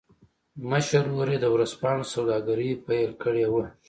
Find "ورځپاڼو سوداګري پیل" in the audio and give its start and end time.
1.55-3.11